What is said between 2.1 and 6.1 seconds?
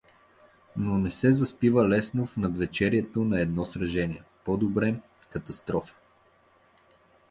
в надвечерието на едно сражение, по-добре— катастрофа.